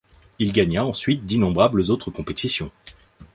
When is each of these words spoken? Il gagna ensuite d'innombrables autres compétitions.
Il 0.39 0.51
gagna 0.51 0.83
ensuite 0.83 1.27
d'innombrables 1.27 1.91
autres 1.91 2.09
compétitions. 2.09 2.71